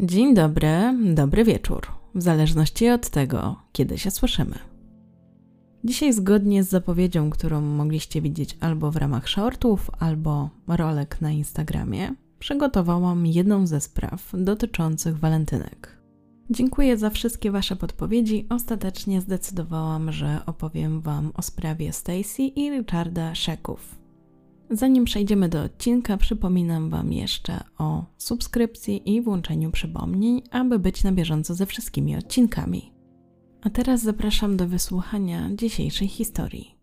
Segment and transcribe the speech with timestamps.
[0.00, 0.68] Dzień dobry,
[1.14, 4.54] dobry wieczór, w zależności od tego, kiedy się słyszymy.
[5.84, 12.14] Dzisiaj, zgodnie z zapowiedzią, którą mogliście widzieć albo w ramach shortów, albo rolek na Instagramie,
[12.38, 15.98] przygotowałam jedną ze spraw dotyczących walentynek.
[16.50, 18.46] Dziękuję za wszystkie Wasze podpowiedzi.
[18.48, 23.97] Ostatecznie zdecydowałam, że opowiem Wam o sprawie Stacy i Richarda Sheków.
[24.70, 31.12] Zanim przejdziemy do odcinka, przypominam Wam jeszcze o subskrypcji i włączeniu przypomnień, aby być na
[31.12, 32.92] bieżąco ze wszystkimi odcinkami.
[33.62, 36.78] A teraz zapraszam do wysłuchania dzisiejszej historii.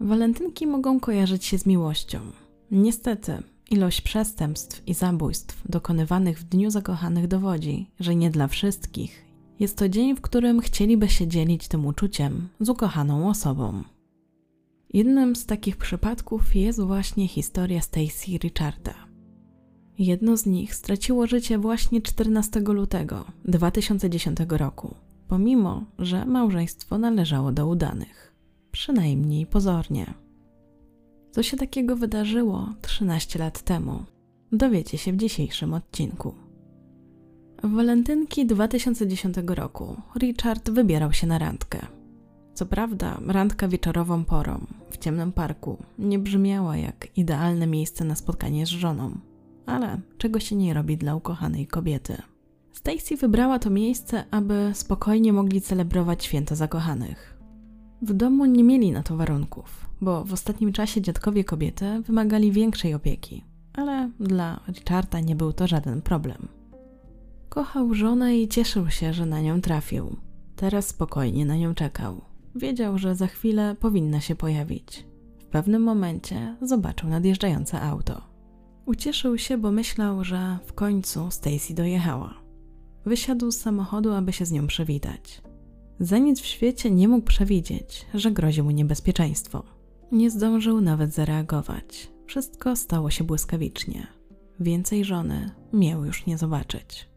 [0.00, 2.43] Walentynki mogą kojarzyć się z miłością.
[2.74, 9.24] Niestety, ilość przestępstw i zabójstw dokonywanych w Dniu Zakochanych dowodzi, że nie dla wszystkich.
[9.60, 13.82] Jest to dzień, w którym chcieliby się dzielić tym uczuciem z ukochaną osobą.
[14.92, 18.94] Jednym z takich przypadków jest właśnie historia Stacy Richarda.
[19.98, 24.94] Jedno z nich straciło życie właśnie 14 lutego 2010 roku,
[25.28, 28.34] pomimo że małżeństwo należało do udanych,
[28.72, 30.23] przynajmniej pozornie.
[31.34, 34.04] Co się takiego wydarzyło 13 lat temu?
[34.52, 36.34] Dowiecie się w dzisiejszym odcinku.
[37.62, 41.86] W walentynki 2010 roku Richard wybierał się na randkę.
[42.54, 48.66] Co prawda, randka wieczorową porą w ciemnym parku nie brzmiała jak idealne miejsce na spotkanie
[48.66, 49.18] z żoną,
[49.66, 52.22] ale czego się nie robi dla ukochanej kobiety.
[52.72, 57.33] Stacy wybrała to miejsce, aby spokojnie mogli celebrować święto zakochanych.
[58.04, 62.94] W domu nie mieli na to warunków, bo w ostatnim czasie dziadkowie kobiety wymagali większej
[62.94, 66.48] opieki, ale dla Richarda nie był to żaden problem.
[67.48, 70.16] Kochał żonę i cieszył się, że na nią trafił.
[70.56, 72.20] Teraz spokojnie na nią czekał.
[72.54, 75.06] Wiedział, że za chwilę powinna się pojawić.
[75.38, 78.22] W pewnym momencie zobaczył nadjeżdżające auto.
[78.86, 82.34] Ucieszył się, bo myślał, że w końcu Stacy dojechała.
[83.06, 85.42] Wysiadł z samochodu, aby się z nią przywitać.
[86.00, 89.62] Za nic w świecie nie mógł przewidzieć, że grozi mu niebezpieczeństwo.
[90.12, 92.10] Nie zdążył nawet zareagować.
[92.26, 94.06] Wszystko stało się błyskawicznie.
[94.60, 97.08] Więcej żony miał już nie zobaczyć.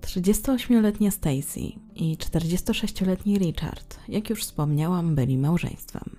[0.00, 1.60] 38-letnia Stacy
[1.94, 6.16] i 46-letni Richard, jak już wspomniałam, byli małżeństwem.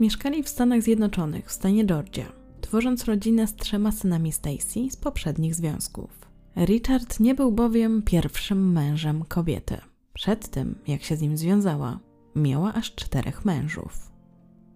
[0.00, 5.54] Mieszkali w Stanach Zjednoczonych, w stanie Georgia, tworząc rodzinę z trzema synami Stacy z poprzednich
[5.54, 6.10] związków.
[6.56, 9.76] Richard nie był bowiem pierwszym mężem kobiety.
[10.16, 11.98] Przed tym, jak się z nim związała,
[12.36, 14.12] miała aż czterech mężów.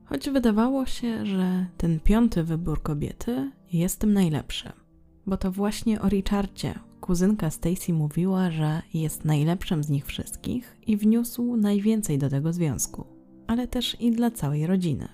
[0.05, 4.73] Choć wydawało się, że ten piąty wybór kobiety jest tym najlepszy,
[5.27, 10.97] bo to właśnie o Richardzie kuzynka Stacy mówiła, że jest najlepszym z nich wszystkich i
[10.97, 13.07] wniósł najwięcej do tego związku,
[13.47, 15.09] ale też i dla całej rodziny.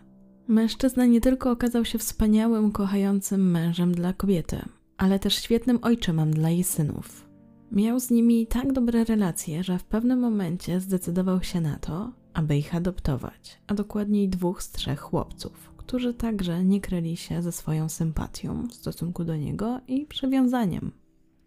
[0.49, 4.63] Mężczyzna nie tylko okazał się wspaniałym, kochającym mężem dla kobiety,
[4.97, 7.26] ale też świetnym ojczymem dla jej synów.
[7.73, 12.57] Miał z nimi tak dobre relacje, że w pewnym momencie zdecydował się na to, aby
[12.57, 17.89] ich adoptować, a dokładniej dwóch z trzech chłopców, którzy także nie kryli się ze swoją
[17.89, 20.93] sympatią w stosunku do niego i przywiązaniem.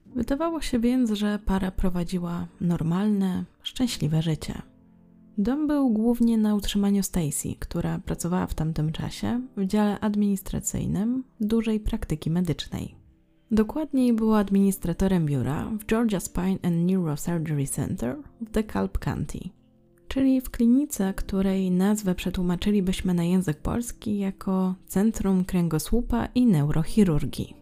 [0.06, 4.62] Wydawało się więc, że para prowadziła normalne, szczęśliwe życie.
[5.38, 11.80] Dom był głównie na utrzymaniu Stacy, która pracowała w tamtym czasie w dziale administracyjnym dużej
[11.80, 12.99] praktyki medycznej.
[13.52, 19.40] Dokładniej była administratorem biura w Georgia Spine and Neurosurgery Center w DeKalb County,
[20.08, 27.56] czyli w klinice, której nazwę przetłumaczylibyśmy na język polski jako Centrum Kręgosłupa i Neurochirurgii.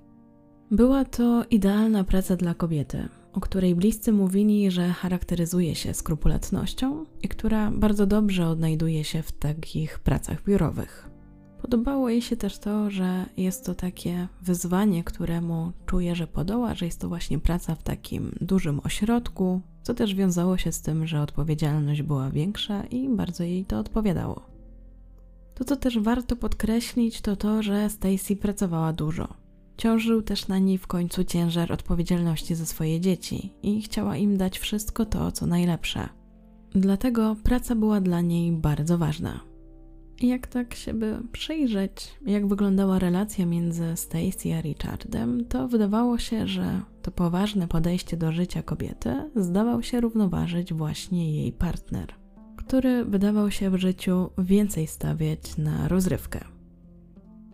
[0.72, 7.28] Była to idealna praca dla kobiety, o której bliscy mówili, że charakteryzuje się skrupulatnością i
[7.28, 11.16] która bardzo dobrze odnajduje się w takich pracach biurowych.
[11.69, 16.85] Podobało jej się też to, że jest to takie wyzwanie, któremu czuje, że podoła, że
[16.85, 21.22] jest to właśnie praca w takim dużym ośrodku, co też wiązało się z tym, że
[21.22, 24.46] odpowiedzialność była większa i bardzo jej to odpowiadało.
[25.55, 29.28] To, co też warto podkreślić, to to, że Stacy pracowała dużo.
[29.78, 34.59] Ciążył też na niej w końcu ciężar odpowiedzialności za swoje dzieci i chciała im dać
[34.59, 36.09] wszystko to, co najlepsze.
[36.75, 39.57] Dlatego praca była dla niej bardzo ważna.
[40.22, 46.47] Jak tak się by przyjrzeć, jak wyglądała relacja między Stacy a Richardem, to wydawało się,
[46.47, 52.14] że to poważne podejście do życia kobiety zdawał się równoważyć właśnie jej partner,
[52.55, 56.40] który wydawał się w życiu więcej stawiać na rozrywkę.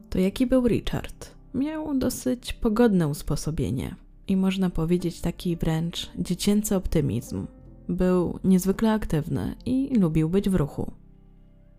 [0.10, 1.32] To jaki był Richard?
[1.54, 3.96] Miał dosyć pogodne usposobienie.
[4.28, 7.48] i można powiedzieć taki wręcz dziecięcy optymizm.
[7.90, 10.92] Był niezwykle aktywny i lubił być w ruchu.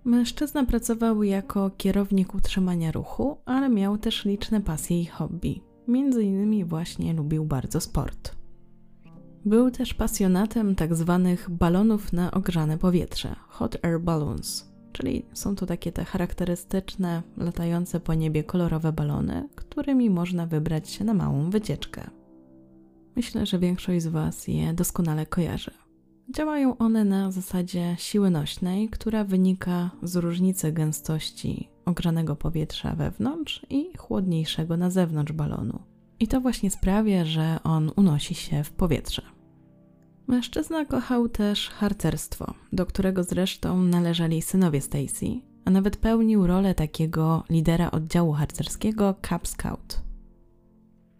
[0.04, 5.60] Mężczyzna pracował jako kierownik utrzymania ruchu, ale miał też liczne pasje i hobby.
[5.88, 8.36] Między innymi właśnie lubił bardzo sport.
[9.44, 15.66] Był też pasjonatem tak zwanych balonów na ogrzane powietrze hot air balloons, czyli są to
[15.66, 22.10] takie te charakterystyczne, latające po niebie kolorowe balony, którymi można wybrać się na małą wycieczkę.
[23.16, 25.83] Myślę, że większość z Was je doskonale kojarzy.
[26.30, 33.96] Działają one na zasadzie siły nośnej, która wynika z różnicy gęstości ogrzanego powietrza wewnątrz i
[33.96, 35.82] chłodniejszego na zewnątrz balonu.
[36.20, 39.22] I to właśnie sprawia, że on unosi się w powietrze.
[40.26, 45.26] Mężczyzna kochał też harcerstwo, do którego zresztą należeli synowie Stacy,
[45.64, 50.02] a nawet pełnił rolę takiego lidera oddziału harcerskiego Cub Scout.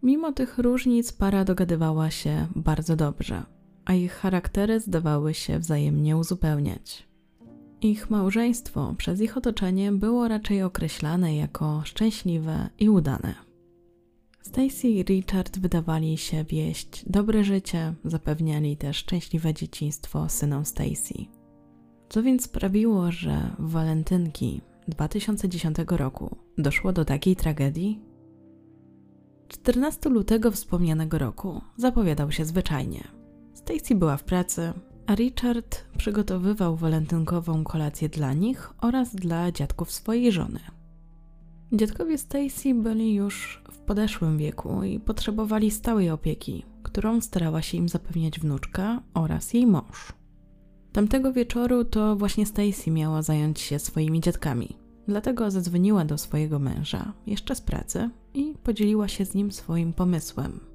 [0.03, 3.43] Mimo tych różnic para dogadywała się bardzo dobrze,
[3.85, 7.07] a ich charaktery zdawały się wzajemnie uzupełniać.
[7.81, 13.35] Ich małżeństwo przez ich otoczenie było raczej określane jako szczęśliwe i udane.
[14.43, 21.15] Stacy i Richard wydawali się wieść dobre życie, zapewniali też szczęśliwe dzieciństwo synom Stacy.
[22.09, 28.01] Co więc sprawiło, że w walentynki 2010 roku doszło do takiej tragedii?
[29.49, 33.24] 14 lutego wspomnianego roku zapowiadał się zwyczajnie.
[33.65, 34.73] Stacy była w pracy,
[35.07, 40.61] a Richard przygotowywał walentynkową kolację dla nich oraz dla dziadków swojej żony.
[41.73, 47.89] Dziadkowie Stacy byli już w podeszłym wieku i potrzebowali stałej opieki, którą starała się im
[47.89, 50.13] zapewniać wnuczka oraz jej mąż.
[50.93, 54.77] Tamtego wieczoru to właśnie Stacy miała zająć się swoimi dziadkami.
[55.09, 60.74] Dlatego zadzwoniła do swojego męża, jeszcze z pracy, i podzieliła się z nim swoim pomysłem.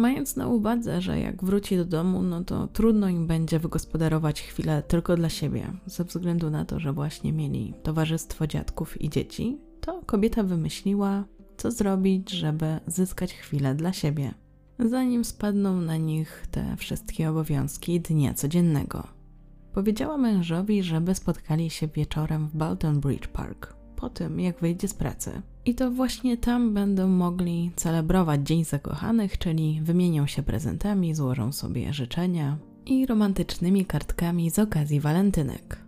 [0.00, 4.82] Mając na uwadze, że jak wróci do domu, no to trudno im będzie wygospodarować chwilę
[4.88, 10.02] tylko dla siebie, ze względu na to, że właśnie mieli towarzystwo dziadków i dzieci, to
[10.06, 11.24] kobieta wymyśliła,
[11.56, 14.34] co zrobić, żeby zyskać chwilę dla siebie,
[14.78, 19.06] zanim spadną na nich te wszystkie obowiązki dnia codziennego.
[19.72, 24.94] Powiedziała mężowi, żeby spotkali się wieczorem w Balton Bridge Park, po tym jak wyjdzie z
[24.94, 25.42] pracy.
[25.64, 31.92] I to właśnie tam będą mogli celebrować Dzień Zakochanych, czyli wymienią się prezentami, złożą sobie
[31.92, 35.78] życzenia i romantycznymi kartkami z okazji walentynek.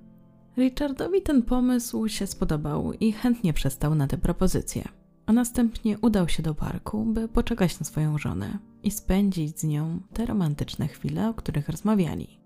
[0.56, 4.88] Richardowi ten pomysł się spodobał i chętnie przestał na tę propozycję,
[5.26, 10.00] a następnie udał się do parku, by poczekać na swoją żonę i spędzić z nią
[10.12, 12.41] te romantyczne chwile, o których rozmawiali.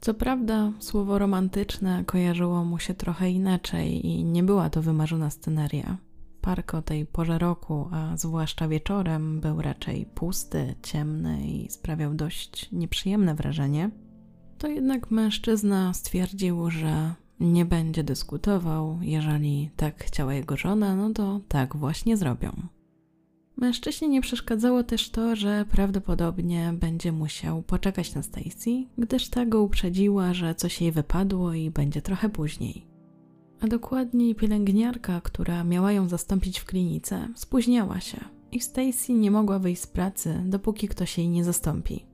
[0.00, 5.96] Co prawda, słowo romantyczne kojarzyło mu się trochę inaczej i nie była to wymarzona sceneria.
[6.40, 12.72] Park o tej porze roku, a zwłaszcza wieczorem, był raczej pusty, ciemny i sprawiał dość
[12.72, 13.90] nieprzyjemne wrażenie.
[14.58, 21.40] To jednak mężczyzna stwierdził, że nie będzie dyskutował, jeżeli tak chciała jego żona, no to
[21.48, 22.52] tak właśnie zrobią.
[23.60, 29.62] Mężczyźnie nie przeszkadzało też to, że prawdopodobnie będzie musiał poczekać na Stacy, gdyż ta go
[29.62, 32.86] uprzedziła, że coś jej wypadło i będzie trochę później.
[33.60, 38.18] A dokładniej pielęgniarka, która miała ją zastąpić w klinice, spóźniała się
[38.52, 42.06] i Stacy nie mogła wyjść z pracy, dopóki ktoś jej nie zastąpi.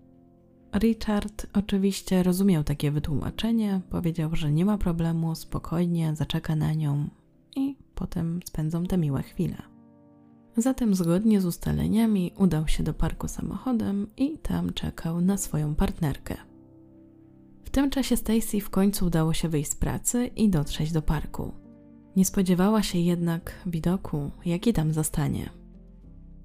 [0.74, 7.08] Richard oczywiście rozumiał takie wytłumaczenie, powiedział, że nie ma problemu, spokojnie zaczeka na nią
[7.56, 9.73] i potem spędzą te miłe chwile.
[10.56, 16.36] Zatem zgodnie z ustaleniami udał się do parku samochodem i tam czekał na swoją partnerkę.
[17.64, 21.52] W tym czasie Stacy w końcu udało się wyjść z pracy i dotrzeć do parku.
[22.16, 25.50] Nie spodziewała się jednak widoku, jaki tam zastanie.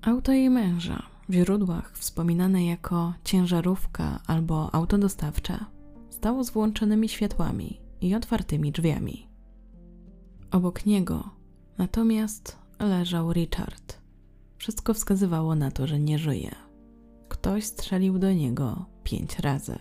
[0.02, 5.66] Auto jej męża, w źródłach wspominane jako ciężarówka albo auto dostawcze,
[6.10, 9.28] stało z włączonymi światłami i otwartymi drzwiami.
[10.52, 11.30] Obok niego
[11.78, 13.99] natomiast leżał Richard.
[14.60, 16.56] Wszystko wskazywało na to, że nie żyje.
[17.30, 19.80] Ktoś strzelił do niego pięć razy.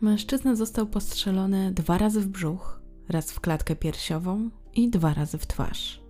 [0.00, 5.46] Mężczyzna został postrzelony dwa razy w brzuch, raz w klatkę piersiową i dwa razy w
[5.46, 6.02] twarz.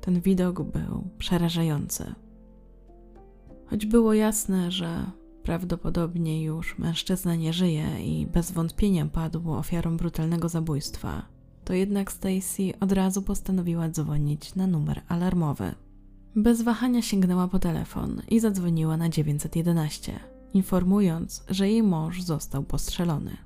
[0.00, 2.14] Ten widok był przerażający.
[3.66, 5.10] Choć było jasne, że
[5.42, 11.22] prawdopodobnie już mężczyzna nie żyje i bez wątpienia padł ofiarą brutalnego zabójstwa,
[11.64, 15.74] to jednak Stacy od razu postanowiła dzwonić na numer alarmowy.
[16.36, 20.20] Bez wahania sięgnęła po telefon i zadzwoniła na 911,
[20.54, 23.36] informując, że jej mąż został postrzelony.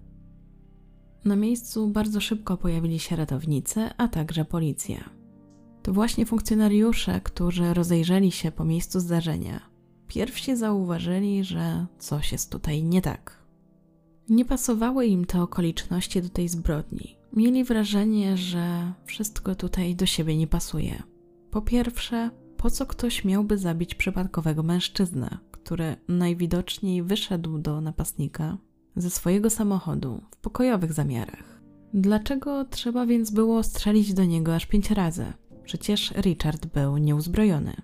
[1.25, 5.11] Na miejscu bardzo szybko pojawili się ratownicy, a także policja.
[5.83, 9.61] To właśnie funkcjonariusze, którzy rozejrzeli się po miejscu zdarzenia,
[10.09, 13.45] pierwsi zauważyli, że coś jest tutaj nie tak.
[14.29, 17.17] Nie pasowały im te okoliczności do tej zbrodni.
[17.33, 21.03] Mieli wrażenie, że wszystko tutaj do siebie nie pasuje.
[21.51, 28.59] Po pierwsze, po co ktoś miałby zabić przypadkowego mężczyznę, który najwidoczniej wyszedł do napastnika
[28.97, 31.61] ze swojego samochodu w pokojowych zamiarach?
[31.95, 35.33] Dlaczego trzeba więc było strzelić do niego aż pięć razy?
[35.65, 37.77] Przecież Richard był nieuzbrojony.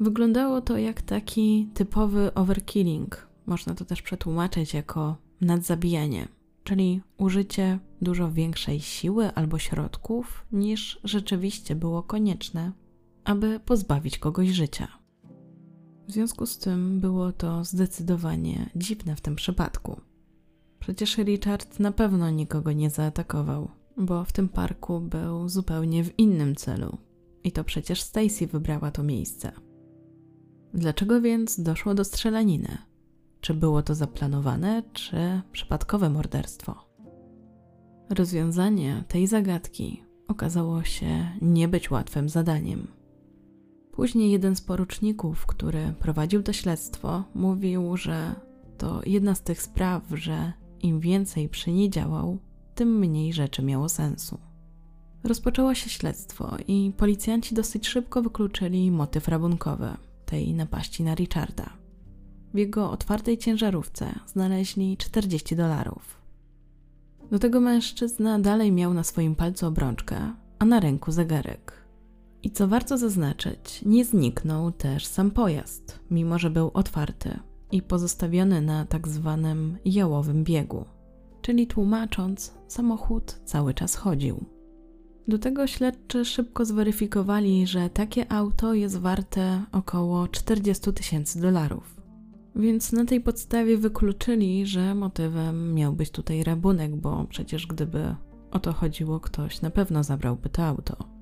[0.00, 3.28] Wyglądało to jak taki typowy overkilling.
[3.46, 6.28] Można to też przetłumaczyć jako nadzabijanie,
[6.64, 12.72] czyli użycie dużo większej siły albo środków niż rzeczywiście było konieczne,
[13.24, 14.88] aby pozbawić kogoś życia.
[16.08, 20.00] W związku z tym było to zdecydowanie dziwne w tym przypadku.
[20.80, 26.54] Przecież Richard na pewno nikogo nie zaatakował, bo w tym parku był zupełnie w innym
[26.54, 26.98] celu.
[27.44, 29.52] I to przecież Stacy wybrała to miejsce.
[30.74, 32.78] Dlaczego więc doszło do strzelaniny?
[33.40, 36.88] Czy było to zaplanowane, czy przypadkowe morderstwo?
[38.10, 42.86] Rozwiązanie tej zagadki okazało się nie być łatwym zadaniem.
[43.96, 48.34] Później jeden z poruczników, który prowadził to śledztwo, mówił, że
[48.78, 52.38] to jedna z tych spraw, że im więcej przy niej działał,
[52.74, 54.38] tym mniej rzeczy miało sensu.
[55.24, 59.88] Rozpoczęło się śledztwo i policjanci dosyć szybko wykluczyli motyw rabunkowy
[60.26, 61.70] tej napaści na Richarda.
[62.54, 66.18] W jego otwartej ciężarówce znaleźli 40 dolarów.
[67.30, 71.83] Do tego mężczyzna dalej miał na swoim palcu obrączkę, a na ręku zegarek.
[72.44, 77.38] I co warto zaznaczyć, nie zniknął też sam pojazd, mimo że był otwarty
[77.72, 80.84] i pozostawiony na tak zwanym jałowym biegu,
[81.42, 84.44] czyli tłumacząc, samochód cały czas chodził.
[85.28, 91.96] Do tego śledczy szybko zweryfikowali, że takie auto jest warte około 40 tysięcy dolarów.
[92.56, 98.14] Więc na tej podstawie wykluczyli, że motywem miał być tutaj rabunek, bo przecież gdyby
[98.50, 101.13] o to chodziło, ktoś na pewno zabrałby to auto.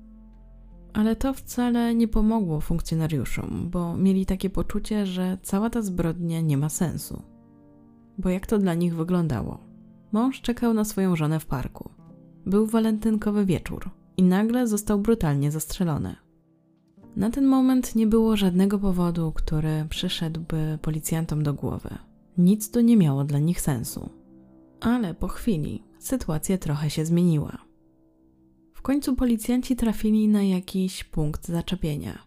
[0.93, 6.57] Ale to wcale nie pomogło funkcjonariuszom, bo mieli takie poczucie, że cała ta zbrodnia nie
[6.57, 7.21] ma sensu.
[8.17, 9.59] Bo jak to dla nich wyglądało?
[10.11, 11.89] Mąż czekał na swoją żonę w parku.
[12.45, 16.15] Był walentynkowy wieczór i nagle został brutalnie zastrzelony.
[17.15, 21.89] Na ten moment nie było żadnego powodu, który przyszedłby policjantom do głowy.
[22.37, 24.09] Nic to nie miało dla nich sensu.
[24.81, 27.57] Ale po chwili sytuacja trochę się zmieniła.
[28.83, 32.19] Końcu policjanci trafili na jakiś punkt zaczepienia,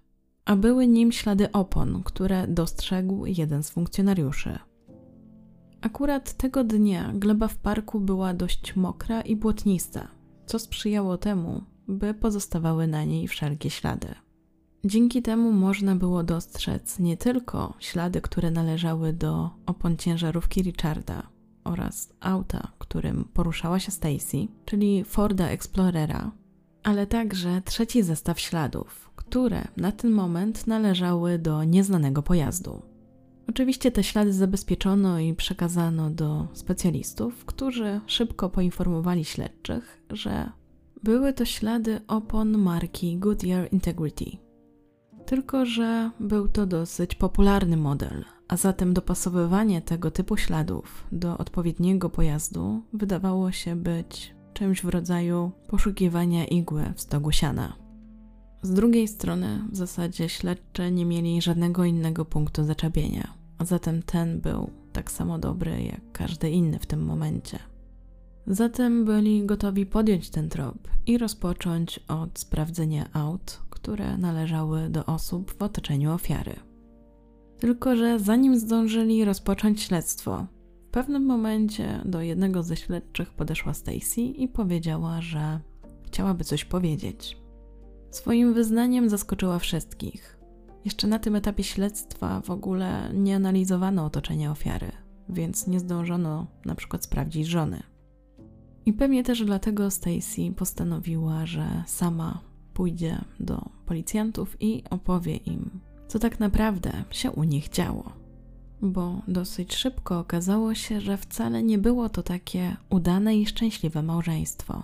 [0.45, 4.59] a były nim ślady opon, które dostrzegł jeden z funkcjonariuszy.
[5.81, 10.09] Akurat tego dnia gleba w parku była dość mokra i błotnista,
[10.47, 14.09] co sprzyjało temu, by pozostawały na niej wszelkie ślady.
[14.85, 21.23] Dzięki temu można było dostrzec nie tylko ślady, które należały do opon ciężarówki Richarda
[21.65, 26.31] oraz auta, którym poruszała się Stacy, czyli Forda Explorera,
[26.87, 32.83] ale także trzeci zestaw śladów, które na ten moment należały do nieznanego pojazdu.
[33.49, 40.51] Oczywiście te ślady zabezpieczono i przekazano do specjalistów, którzy szybko poinformowali śledczych, że
[41.03, 44.31] były to ślady opon marki Goodyear Integrity.
[45.25, 52.11] Tylko, że był to dosyć popularny model, a zatem dopasowywanie tego typu śladów do odpowiedniego
[52.11, 57.77] pojazdu wydawało się być czymś w rodzaju poszukiwania igły w stogu siana.
[58.63, 64.41] Z drugiej strony, w zasadzie śledcze nie mieli żadnego innego punktu zaczepienia, a zatem ten
[64.41, 67.59] był tak samo dobry jak każdy inny w tym momencie.
[68.47, 75.55] Zatem byli gotowi podjąć ten trop i rozpocząć od sprawdzenia aut, które należały do osób
[75.59, 76.57] w otoczeniu ofiary.
[77.59, 80.47] Tylko, że zanim zdążyli rozpocząć śledztwo,
[80.97, 85.61] pewnym momencie do jednego ze śledczych podeszła Stacy i powiedziała, że
[86.07, 87.37] chciałaby coś powiedzieć.
[88.11, 90.39] Swoim wyznaniem zaskoczyła wszystkich.
[90.85, 94.93] Jeszcze na tym etapie śledztwa w ogóle nie analizowano otoczenia ofiary,
[95.29, 97.83] więc nie zdążono na przykład sprawdzić żony.
[98.87, 102.41] I pewnie też dlatego Stacy postanowiła, że sama
[102.75, 108.26] pójdzie do policjantów i opowie im, co tak naprawdę się u nich działo.
[108.83, 114.83] Bo dosyć szybko okazało się, że wcale nie było to takie udane i szczęśliwe małżeństwo.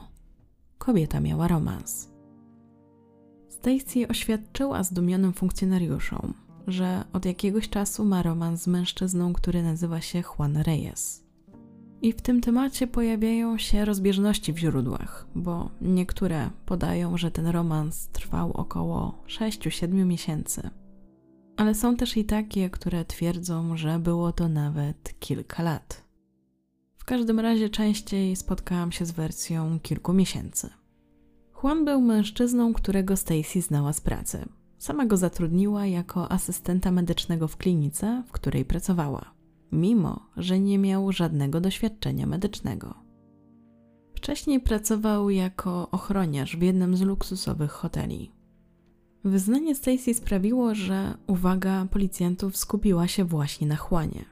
[0.78, 2.08] Kobieta miała romans.
[3.49, 6.34] Stacy oświadczyła zdumionym funkcjonariuszom,
[6.66, 11.22] że od jakiegoś czasu ma romans z mężczyzną, który nazywa się Juan Reyes.
[12.02, 18.08] I w tym temacie pojawiają się rozbieżności w źródłach, bo niektóre podają, że ten romans
[18.08, 20.70] trwał około 6-7 miesięcy,
[21.56, 26.04] ale są też i takie, które twierdzą, że było to nawet kilka lat.
[26.97, 30.71] W każdym razie częściej spotkałam się z wersją kilku miesięcy.
[31.62, 34.49] Juan był mężczyzną, którego Stacy znała z pracy.
[34.78, 39.35] Sama go zatrudniła jako asystenta medycznego w klinice, w której pracowała,
[39.73, 42.94] mimo że nie miał żadnego doświadczenia medycznego.
[44.14, 48.32] Wcześniej pracował jako ochroniarz w jednym z luksusowych hoteli.
[49.25, 54.25] Wyznanie Stacy sprawiło, że uwaga policjantów skupiła się właśnie na chłanie.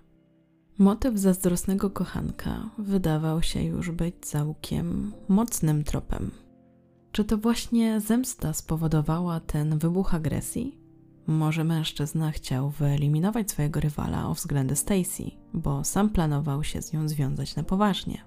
[0.79, 6.31] Motyw zazdrosnego kochanka wydawał się już być całkiem mocnym tropem.
[7.13, 10.79] Czy to właśnie zemsta spowodowała ten wybuch agresji?
[11.27, 17.09] Może mężczyzna chciał wyeliminować swojego rywala o względy Stacy, bo sam planował się z nią
[17.09, 18.25] związać na poważnie.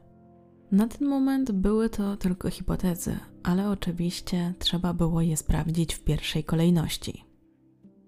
[0.72, 6.44] Na ten moment były to tylko hipotezy, ale oczywiście trzeba było je sprawdzić w pierwszej
[6.44, 7.24] kolejności.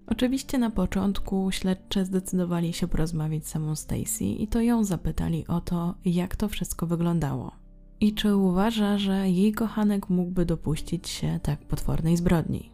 [0.08, 5.62] Oczywiście na początku śledczy zdecydowali się porozmawiać z samą Stacy i to ją zapytali o
[5.62, 7.52] to, jak to wszystko wyglądało.
[8.00, 12.72] I czy uważa, że jej kochanek mógłby dopuścić się tak potwornej zbrodni?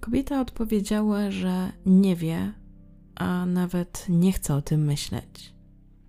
[0.00, 2.52] Kobieta odpowiedziała, że nie wie,
[3.14, 5.54] a nawet nie chce o tym myśleć.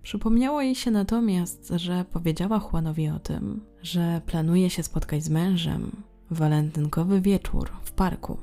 [0.02, 6.02] Przypomniało jej się natomiast, że powiedziała Juanowi o tym, że planuje się spotkać z mężem
[6.30, 8.38] w walentynkowy wieczór w parku.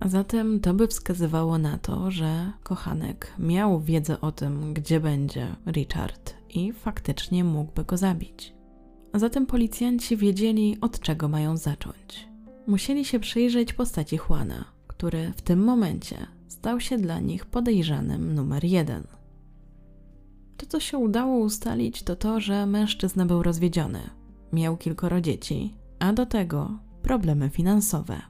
[0.00, 5.56] A zatem to by wskazywało na to, że kochanek miał wiedzę o tym, gdzie będzie
[5.66, 8.54] Richard i faktycznie mógłby go zabić.
[9.12, 12.28] A zatem policjanci wiedzieli, od czego mają zacząć.
[12.66, 18.64] Musieli się przyjrzeć postaci Juana, który w tym momencie stał się dla nich podejrzanym numer
[18.64, 19.06] jeden–
[20.60, 24.00] to, co się udało ustalić, to to, że mężczyzna był rozwiedziony,
[24.52, 28.22] miał kilkoro dzieci, a do tego problemy finansowe.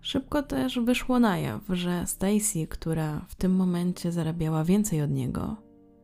[0.00, 5.56] Szybko też wyszło na jaw, że Stacy, która w tym momencie zarabiała więcej od niego,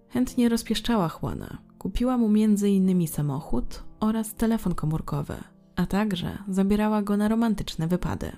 [0.08, 1.58] chętnie rozpieszczała Juana.
[1.78, 3.08] Kupiła mu m.in.
[3.08, 5.34] samochód oraz telefon komórkowy,
[5.76, 8.32] a także zabierała go na romantyczne wypady.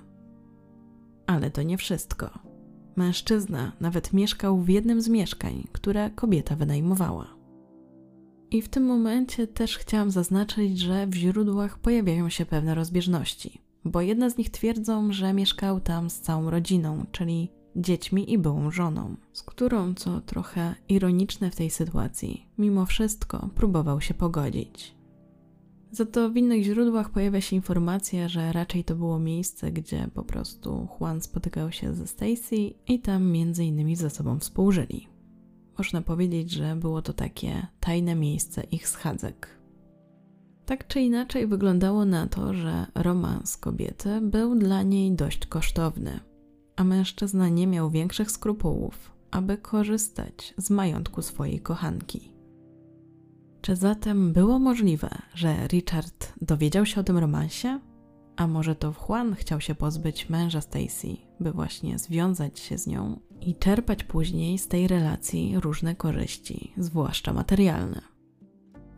[1.27, 2.48] Ale to nie wszystko.
[2.99, 7.27] Mężczyzna nawet mieszkał w jednym z mieszkań, które kobieta wynajmowała.
[8.51, 14.01] I w tym momencie też chciałam zaznaczyć, że w źródłach pojawiają się pewne rozbieżności, bo
[14.01, 19.15] jedne z nich twierdzą, że mieszkał tam z całą rodziną, czyli dziećmi i byłą żoną,
[19.33, 24.98] z którą, co trochę ironiczne w tej sytuacji, mimo wszystko próbował się pogodzić.
[25.91, 30.23] Za to w innych źródłach pojawia się informacja, że raczej to było miejsce, gdzie po
[30.23, 32.55] prostu Juan spotykał się ze Stacy
[32.87, 35.07] i tam między innymi ze sobą współżyli.
[35.77, 39.59] Można powiedzieć, że było to takie tajne miejsce ich schadzek.
[40.65, 46.19] Tak czy inaczej wyglądało na to, że romans kobiety był dla niej dość kosztowny,
[46.75, 52.38] a mężczyzna nie miał większych skrupułów, aby korzystać z majątku swojej kochanki.
[53.61, 57.79] Czy zatem było możliwe, że Richard dowiedział się o tym romansie?
[58.35, 63.19] A może to Juan chciał się pozbyć męża Stacy, by właśnie związać się z nią
[63.41, 68.01] i czerpać później z tej relacji różne korzyści, zwłaszcza materialne?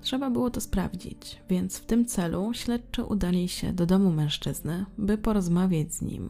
[0.02, 5.18] Trzeba było to sprawdzić, więc w tym celu śledczy udali się do domu mężczyzny, by
[5.18, 6.30] porozmawiać z nim,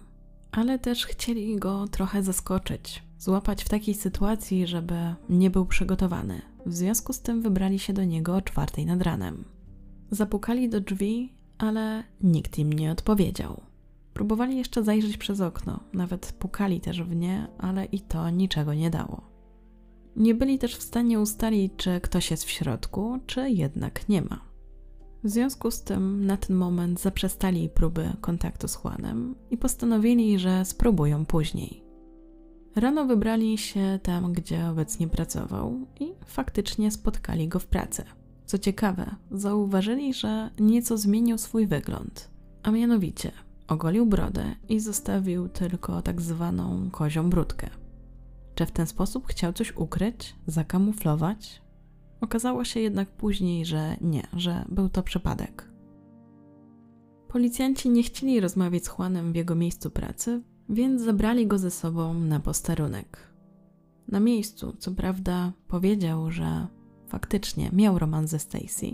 [0.52, 6.42] ale też chcieli go trochę zaskoczyć, złapać w takiej sytuacji, żeby nie był przygotowany.
[6.66, 9.44] W związku z tym wybrali się do niego o czwartej nad ranem.
[10.12, 13.62] Zapukali do drzwi, ale nikt im nie odpowiedział.
[14.14, 18.90] Próbowali jeszcze zajrzeć przez okno, nawet pukali też w nie, ale i to niczego nie
[18.90, 19.22] dało.
[20.16, 24.42] Nie byli też w stanie ustalić, czy ktoś jest w środku, czy jednak nie ma.
[25.24, 30.66] W związku z tym na ten moment zaprzestali próby kontaktu z Juanem i postanowili, że
[30.66, 31.91] spróbują później.
[32.76, 38.04] Rano wybrali się tam, gdzie obecnie pracował i faktycznie spotkali go w pracy.
[38.46, 42.32] Co ciekawe, zauważyli, że nieco zmienił swój wygląd,
[42.64, 43.32] a mianowicie
[43.68, 47.70] ogolił brodę i zostawił tylko tak zwaną kozią brudkę.
[48.56, 51.62] Czy w ten sposób chciał coś ukryć, zakamuflować?
[52.22, 55.72] Okazało się jednak później, że nie, że był to przypadek.
[57.28, 62.14] Policjanci nie chcieli rozmawiać z Juanem w jego miejscu pracy, więc zabrali go ze sobą
[62.14, 63.18] na posterunek.
[64.08, 66.68] Na miejscu, co prawda, powiedział, że
[67.08, 68.92] faktycznie miał romans ze Stacy,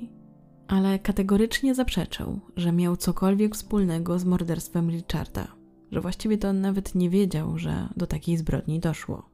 [0.68, 5.48] ale kategorycznie zaprzeczył, że miał cokolwiek wspólnego z morderstwem Richarda,
[5.92, 9.30] że właściwie to on nawet nie wiedział, że do takiej zbrodni doszło.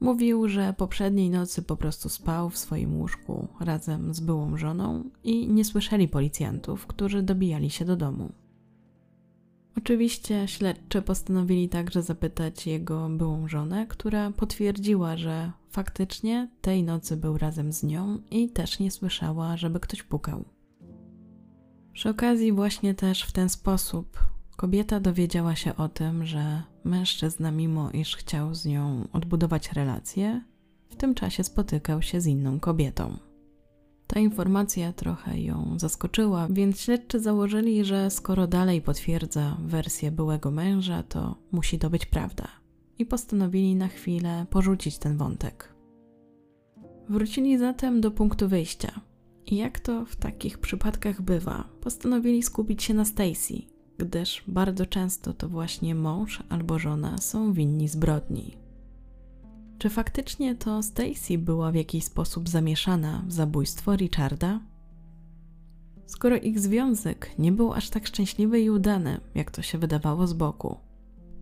[0.00, 5.48] Mówił, że poprzedniej nocy po prostu spał w swoim łóżku razem z byłą żoną i
[5.48, 8.32] nie słyszeli policjantów, którzy dobijali się do domu.
[9.78, 17.38] Oczywiście śledczy postanowili także zapytać jego byłą żonę, która potwierdziła, że faktycznie tej nocy był
[17.38, 20.44] razem z nią i też nie słyszała, żeby ktoś pukał.
[21.92, 24.18] Przy okazji, właśnie też w ten sposób
[24.56, 30.44] kobieta dowiedziała się o tym, że mężczyzna, mimo iż chciał z nią odbudować relacje,
[30.90, 33.25] w tym czasie spotykał się z inną kobietą.
[34.06, 41.02] Ta informacja trochę ją zaskoczyła, więc śledczy założyli, że skoro dalej potwierdza wersję byłego męża,
[41.02, 42.48] to musi to być prawda.
[42.98, 45.74] I postanowili na chwilę porzucić ten wątek.
[47.08, 49.00] Wrócili zatem do punktu wyjścia.
[49.46, 53.62] I jak to w takich przypadkach bywa, postanowili skupić się na Stacy,
[53.98, 58.65] gdyż bardzo często to właśnie mąż albo żona są winni zbrodni.
[59.78, 64.60] Czy faktycznie to Stacy była w jakiś sposób zamieszana w zabójstwo Richarda?
[66.06, 70.32] Skoro ich związek nie był aż tak szczęśliwy i udany, jak to się wydawało z
[70.32, 70.76] boku,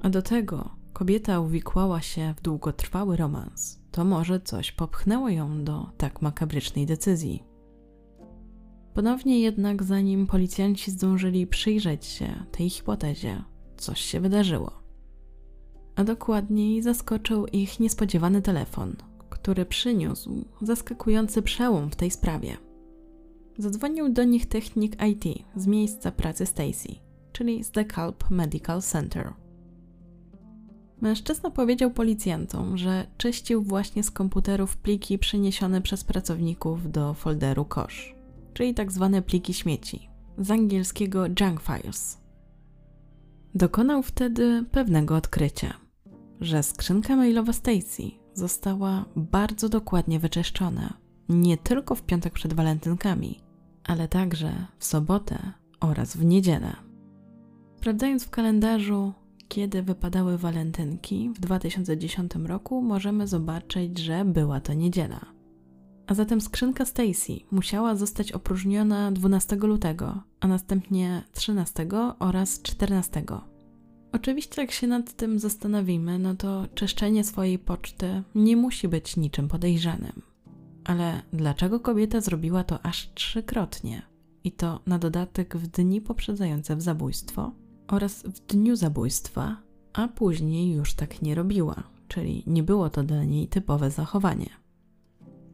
[0.00, 5.90] a do tego kobieta uwikłała się w długotrwały romans, to może coś popchnęło ją do
[5.96, 7.42] tak makabrycznej decyzji.
[8.94, 13.44] Ponownie jednak, zanim policjanci zdążyli przyjrzeć się tej hipotezie,
[13.76, 14.83] coś się wydarzyło
[15.96, 18.96] a dokładniej zaskoczył ich niespodziewany telefon,
[19.30, 22.56] który przyniósł zaskakujący przełom w tej sprawie.
[23.58, 26.88] Zadzwonił do nich technik IT z miejsca pracy Stacy,
[27.32, 27.84] czyli z The
[28.30, 29.32] Medical Center.
[31.00, 38.14] Mężczyzna powiedział policjantom, że czyścił właśnie z komputerów pliki przeniesione przez pracowników do folderu kosz,
[38.54, 42.18] czyli tak zwane pliki śmieci, z angielskiego junk files.
[43.54, 45.74] Dokonał wtedy pewnego odkrycia–
[46.40, 48.02] że skrzynka mailowa Stacy
[48.34, 50.94] została bardzo dokładnie wyczyszczona,
[51.28, 53.40] nie tylko w piątek przed walentynkami,
[53.84, 56.76] ale także w sobotę oraz w niedzielę.
[57.76, 59.12] Sprawdzając w kalendarzu,
[59.48, 65.20] kiedy wypadały walentynki w 2010 roku, możemy zobaczyć, że była to niedziela.
[66.06, 71.86] A zatem skrzynka Stacy musiała zostać opróżniona 12 lutego, a następnie 13
[72.18, 73.24] oraz 14
[74.14, 79.48] Oczywiście, jak się nad tym zastanowimy, no to czyszczenie swojej poczty nie musi być niczym
[79.48, 80.22] podejrzanym.
[80.84, 84.02] Ale dlaczego kobieta zrobiła to aż trzykrotnie?
[84.44, 87.52] I to na dodatek w dni poprzedzające w zabójstwo
[87.88, 89.56] oraz w dniu zabójstwa,
[89.92, 94.50] a później już tak nie robiła, czyli nie było to dla niej typowe zachowanie.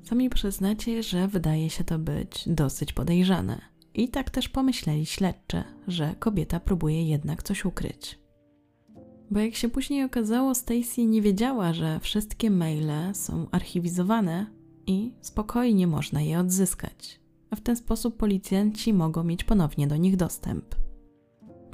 [0.03, 3.61] Sami przyznacie, że wydaje się to być dosyć podejrzane.
[3.95, 8.21] I tak też pomyśleli śledczy, że kobieta próbuje jednak coś ukryć.
[9.31, 14.47] Bo jak się później okazało, Stacy nie wiedziała, że wszystkie maile są archiwizowane
[14.87, 17.21] i spokojnie można je odzyskać.
[17.51, 20.75] A w ten sposób policjanci mogą mieć ponownie do nich dostęp.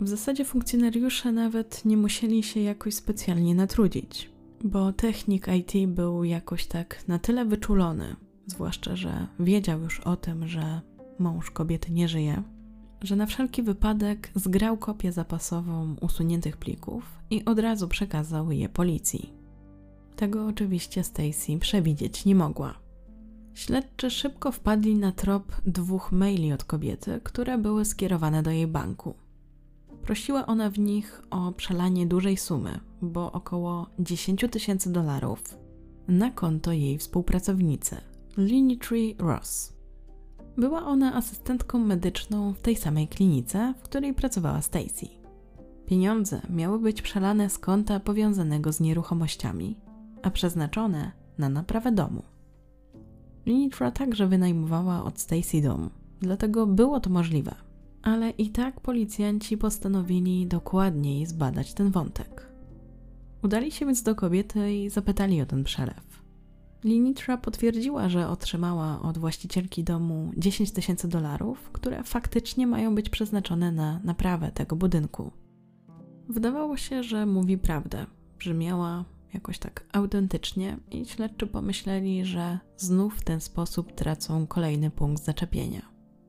[0.01, 4.31] W zasadzie funkcjonariusze nawet nie musieli się jakoś specjalnie natrudzić,
[4.65, 8.17] bo technik IT był jakoś tak na tyle wyczulony,
[8.47, 10.81] zwłaszcza, że wiedział już o tym, że
[11.19, 12.43] mąż kobiety nie żyje,
[13.07, 19.33] że na wszelki wypadek zgrał kopię zapasową usuniętych plików i od razu przekazał je policji.
[20.17, 22.75] Tego oczywiście Stacy przewidzieć nie mogła.
[23.55, 29.15] Śledczy szybko wpadli na trop dwóch maili od kobiety, które były skierowane do jej banku.
[30.03, 35.59] Prosiła ona w nich o przelanie dużej sumy, bo około 10 tysięcy dolarów,
[36.09, 37.97] na konto jej współpracownicy,
[38.81, 39.76] Tree Ross.
[40.59, 45.07] Była ona asystentką medyczną w tej samej klinice, w której pracowała Stacy.
[45.87, 49.77] Pieniądze miały być przelane z konta powiązanego z nieruchomościami,
[50.23, 52.23] a przeznaczone na naprawę domu.
[53.47, 55.91] Linitra także wynajmowała od Stacy dom,
[56.21, 57.55] dlatego było to możliwe.
[58.03, 62.49] Ale i tak policjanci postanowili dokładniej zbadać ten wątek.
[63.43, 66.06] Udali się więc do kobiety i zapytali o ten przelew.
[66.85, 73.73] Linitra potwierdziła, że otrzymała od właścicielki domu 10 tysięcy dolarów, które faktycznie mają być przeznaczone
[73.73, 75.33] na naprawę tego budynku.
[76.29, 78.07] Wydawało się, że mówi prawdę.
[78.39, 85.25] Brzmiała jakoś tak autentycznie i śledczy pomyśleli, że znów w ten sposób tracą kolejny punkt
[85.25, 85.83] zaczepienia.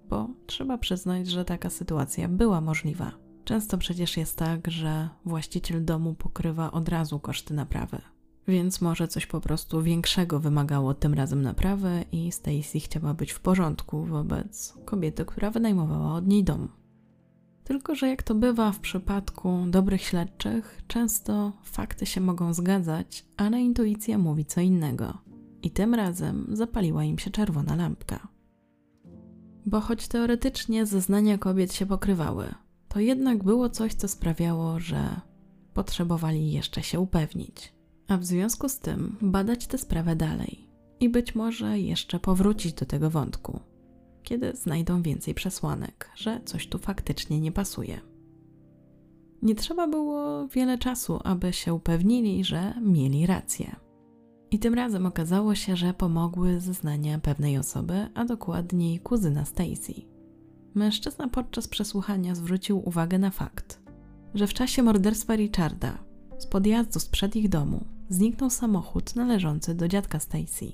[0.10, 3.12] Bo trzeba przyznać, że taka sytuacja była możliwa.
[3.44, 8.02] Często przecież jest tak, że właściciel domu pokrywa od razu koszty naprawy
[8.48, 13.40] więc może coś po prostu większego wymagało tym razem naprawy i Stacy chciała być w
[13.40, 16.70] porządku wobec kobiety, która wynajmowała od niej dom.
[17.64, 23.62] Tylko, że jak to bywa w przypadku dobrych śledczych, często fakty się mogą zgadzać, ale
[23.62, 25.18] intuicja mówi co innego.
[25.62, 28.28] I tym razem zapaliła im się czerwona lampka.
[29.66, 32.56] Bo choć teoretycznie zeznania kobiet się pokrywały,
[32.88, 35.22] to jednak było coś, co sprawiało, że
[35.74, 37.77] potrzebowali jeszcze się upewnić,
[38.08, 42.86] a w związku z tym badać tę sprawę dalej i być może jeszcze powrócić do
[42.86, 43.60] tego wątku,
[44.24, 48.02] kiedy znajdą więcej przesłanek, że coś tu faktycznie nie pasuje.
[49.42, 53.76] Nie trzeba było wiele czasu, aby się upewnili, że mieli rację.
[54.52, 59.94] I tym razem okazało się, że pomogły zeznania pewnej osoby, a dokładniej kuzyna Stacy.
[60.76, 63.82] Mężczyzna podczas przesłuchania zwrócił uwagę na fakt,
[64.34, 66.07] że w czasie morderstwa Richarda
[66.38, 70.72] z podjazdu sprzed ich domu zniknął samochód należący do dziadka Stacy.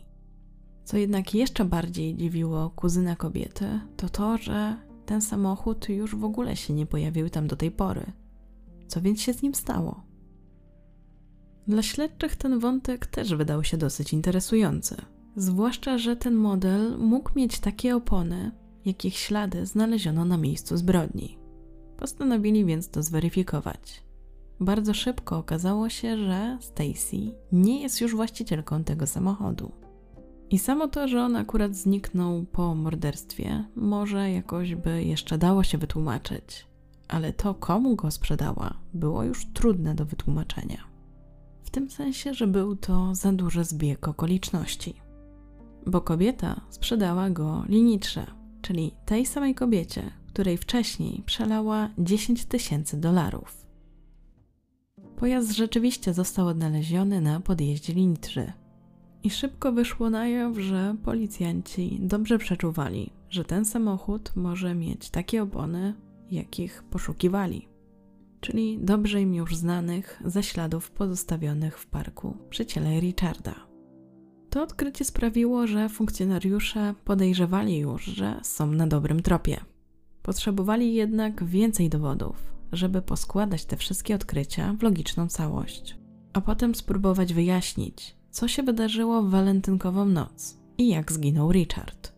[0.83, 6.55] Co jednak jeszcze bardziej dziwiło kuzyna kobiety, to to, że ten samochód już w ogóle
[6.55, 8.05] się nie pojawił tam do tej pory.
[8.87, 10.03] Co więc się z nim stało?
[11.67, 14.95] Dla śledczych ten wątek też wydał się dosyć interesujący.
[15.35, 18.51] Zwłaszcza, że ten model mógł mieć takie opony,
[18.85, 21.37] jakich ślady znaleziono na miejscu zbrodni.
[21.97, 24.02] Postanowili więc to zweryfikować.
[24.63, 27.17] Bardzo szybko okazało się, że Stacy
[27.51, 29.71] nie jest już właścicielką tego samochodu.
[30.49, 35.77] I samo to, że on akurat zniknął po morderstwie, może jakoś by jeszcze dało się
[35.77, 36.67] wytłumaczyć,
[37.07, 40.83] ale to, komu go sprzedała, było już trudne do wytłumaczenia.
[41.63, 45.01] W tym sensie, że był to za duży zbieg okoliczności.
[45.87, 48.25] Bo kobieta sprzedała go linitrze,
[48.61, 53.62] czyli tej samej kobiecie, której wcześniej przelała 10 tysięcy dolarów.
[55.23, 58.51] Pojazd rzeczywiście został odnaleziony na podjeździe Lintrzy.
[59.23, 65.43] I szybko wyszło na jaw, że policjanci dobrze przeczuwali, że ten samochód może mieć takie
[65.43, 65.93] opony,
[66.31, 67.67] jakich poszukiwali,
[68.41, 73.55] czyli dobrze im już znanych ze śladów pozostawionych w parku przy ciele Richarda.
[74.49, 79.57] To odkrycie sprawiło, że funkcjonariusze podejrzewali już, że są na dobrym tropie.
[80.23, 85.97] Potrzebowali jednak więcej dowodów, żeby poskładać te wszystkie odkrycia w logiczną całość,
[86.33, 92.13] a potem spróbować wyjaśnić, co się wydarzyło w walentynkową noc i jak zginął Richard.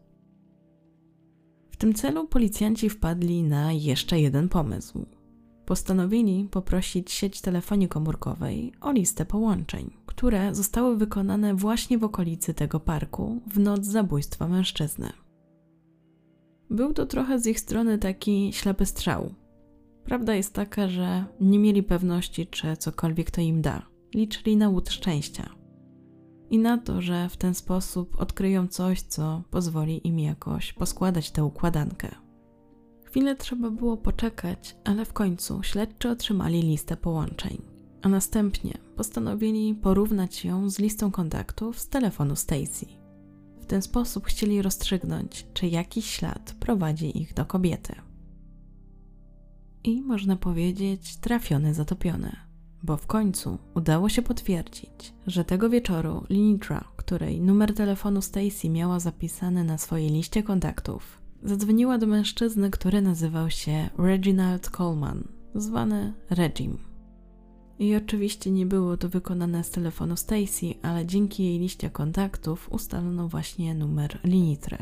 [1.72, 5.06] W tym celu policjanci wpadli na jeszcze jeden pomysł.
[5.66, 12.80] Postanowili poprosić sieć telefonii komórkowej o listę połączeń, które zostały wykonane właśnie w okolicy tego
[12.80, 15.10] parku w noc zabójstwa mężczyzny.
[16.70, 19.34] Był to trochę z ich strony taki ślepy strzał.
[20.06, 23.82] Prawda jest taka, że nie mieli pewności, czy cokolwiek to im da.
[24.14, 25.50] Liczyli na łód szczęścia.
[26.50, 31.44] I na to, że w ten sposób odkryją coś, co pozwoli im jakoś poskładać tę
[31.46, 32.16] układankę.
[33.04, 37.62] Chwilę trzeba było poczekać, ale w końcu śledczy otrzymali listę połączeń,
[38.02, 42.86] a następnie postanowili porównać ją z listą kontaktów z telefonu Stacy.
[43.62, 47.96] W ten sposób chcieli rozstrzygnąć, czy jakiś ślad prowadzi ich do kobiety.
[49.86, 52.36] I można powiedzieć, trafione zatopione,
[52.84, 59.00] bo w końcu udało się potwierdzić, że tego wieczoru Linitra, której numer telefonu Stacy miała
[59.00, 66.78] zapisany na swojej liście kontaktów, zadzwoniła do mężczyzny, który nazywał się Reginald Coleman, zwany Regim.
[67.80, 73.28] I oczywiście nie było to wykonane z telefonu Stacy, ale dzięki jej liście kontaktów ustalono
[73.28, 74.78] właśnie numer Linitry.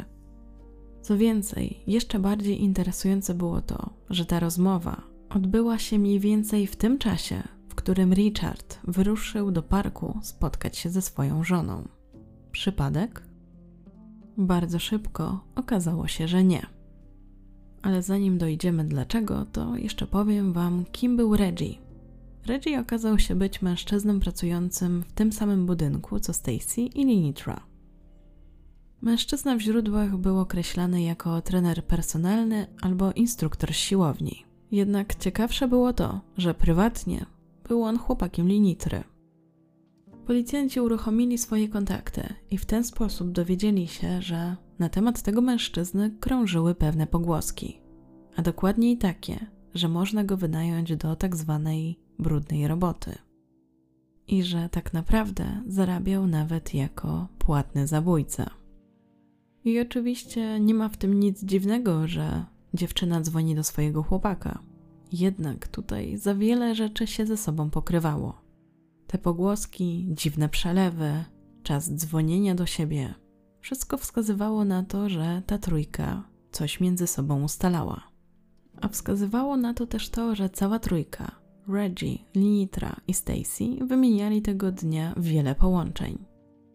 [1.04, 6.76] Co więcej, jeszcze bardziej interesujące było to, że ta rozmowa odbyła się mniej więcej w
[6.76, 11.88] tym czasie, w którym Richard wyruszył do parku spotkać się ze swoją żoną.
[12.52, 13.24] Przypadek?
[14.38, 16.66] Bardzo szybko okazało się, że nie.
[17.82, 21.84] Ale zanim dojdziemy dlaczego, to jeszcze powiem Wam, kim był Reggie
[22.46, 27.73] Reggie okazał się być mężczyzną pracującym w tym samym budynku co Stacy i Linitra.
[29.04, 34.46] Mężczyzna w źródłach był określany jako trener personalny albo instruktor siłowni.
[34.72, 37.26] Jednak ciekawsze było to, że prywatnie
[37.68, 39.04] był on chłopakiem Linitry.
[40.26, 46.12] Policjanci uruchomili swoje kontakty i w ten sposób dowiedzieli się, że na temat tego mężczyzny
[46.20, 47.82] krążyły pewne pogłoski,
[48.36, 53.16] a dokładniej takie, że można go wynająć do tak zwanej brudnej roboty.
[54.28, 58.63] I że tak naprawdę zarabiał nawet jako płatny zabójca.
[59.66, 64.60] I oczywiście nie ma w tym nic dziwnego, że dziewczyna dzwoni do swojego chłopaka.
[65.12, 68.42] Jednak tutaj za wiele rzeczy się ze sobą pokrywało.
[69.08, 71.24] Te pogłoski, dziwne przelewy,
[71.64, 73.14] czas dzwonienia do siebie
[73.64, 78.04] wszystko wskazywało na to, że ta trójka coś między sobą ustalała.
[78.82, 81.32] A wskazywało na to też to, że cała trójka
[81.68, 86.33] Reggie, Linitra i Stacy wymieniali tego dnia wiele połączeń.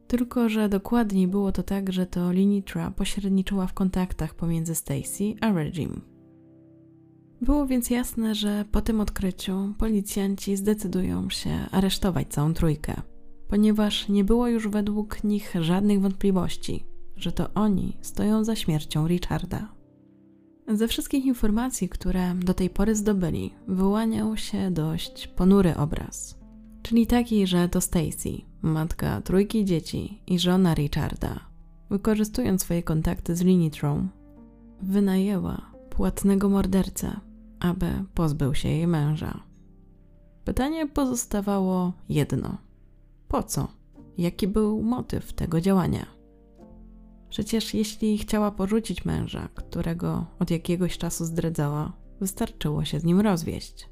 [0.09, 5.53] Tylko, że dokładniej było to tak, że to Linitra pośredniczyła w kontaktach pomiędzy Stacy a
[5.53, 6.01] Reggiem.
[7.41, 12.95] Było więc jasne, że po tym odkryciu policjanci zdecydują się aresztować całą trójkę,
[13.49, 16.85] ponieważ nie było już według nich żadnych wątpliwości,
[17.17, 19.69] że to oni stoją za śmiercią Richarda.
[20.69, 26.38] Ze wszystkich informacji, które do tej pory zdobyli, wyłaniał się dość ponury obraz.
[26.89, 28.31] Czyli taki, że to Stacy,
[28.63, 31.41] matka trójki dzieci i żona Richarda,
[31.91, 34.09] wykorzystując swoje kontakty z Linitrą,
[34.83, 37.21] wynajęła płatnego mordercę,
[37.61, 39.41] aby pozbył się jej męża.
[40.45, 42.59] Pytanie pozostawało jedno:
[43.29, 43.69] po co?
[44.19, 46.07] Jaki był motyw tego działania?
[47.31, 53.89] Przecież jeśli chciała porzucić męża, którego od jakiegoś czasu zdradzała, wystarczyło się z nim rozwieść.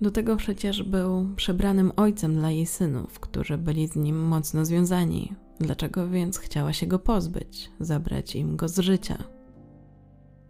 [0.00, 5.32] Do tego przecież był przebranym ojcem dla jej synów, którzy byli z nim mocno związani.
[5.60, 9.18] Dlaczego więc chciała się go pozbyć, zabrać im go z życia?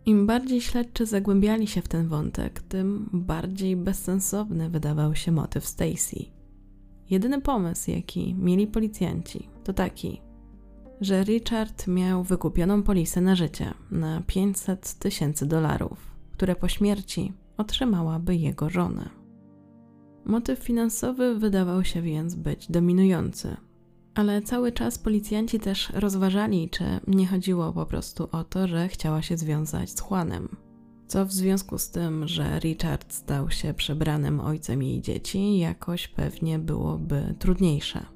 [0.07, 6.17] Im bardziej śledczy zagłębiali się w ten wątek, tym bardziej bezsensowny wydawał się motyw Stacy.
[7.11, 10.21] Jedyny pomysł, jaki mieli policjanci, to taki,
[11.01, 18.37] że Richard miał wykupioną polisę na życie na 500 tysięcy dolarów, które po śmierci otrzymałaby
[18.37, 19.26] jego żona.
[20.27, 23.57] Motyw finansowy wydawał się więc być dominujący,
[24.15, 29.23] ale cały czas policjanci też rozważali, czy nie chodziło po prostu o to, że chciała
[29.23, 30.49] się związać z Juanem.
[31.07, 36.59] Co w związku z tym, że Richard stał się przebranym ojcem jej dzieci, jakoś pewnie
[36.59, 38.07] byłoby trudniejsze.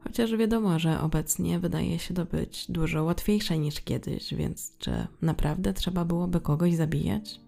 [0.00, 5.72] Chociaż wiadomo, że obecnie wydaje się to być dużo łatwiejsze niż kiedyś, więc czy naprawdę
[5.72, 7.45] trzeba byłoby kogoś zabijać?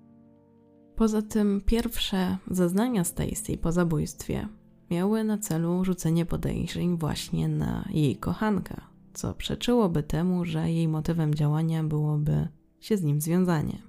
[0.98, 4.48] Poza tym pierwsze zeznania Stacy po zabójstwie
[4.90, 8.80] miały na celu rzucenie podejrzeń właśnie na jej kochanka,
[9.14, 12.48] co przeczyłoby temu, że jej motywem działania byłoby
[12.80, 13.82] się z nim związanie.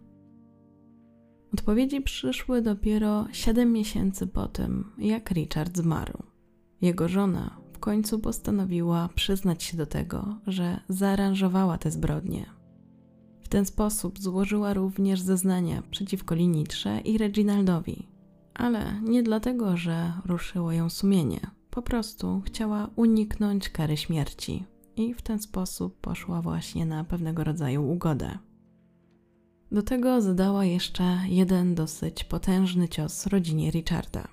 [1.53, 6.23] Odpowiedzi przyszły dopiero 7 miesięcy po tym, jak Richard zmarł.
[6.81, 12.58] Jego żona w końcu postanowiła przyznać się do tego, że zaaranżowała te zbrodnie.
[13.49, 18.07] W ten sposób złożyła również zeznania przeciwko Linitrze i Reginaldowi,
[18.53, 21.39] ale nie dlatego, że ruszyło ją sumienie.
[21.69, 27.91] Po prostu chciała uniknąć kary śmierci i w ten sposób poszła właśnie na pewnego rodzaju
[27.91, 28.37] ugodę.
[29.71, 34.27] Do tego zadała jeszcze jeden dosyć potężny cios rodzinie Richarda.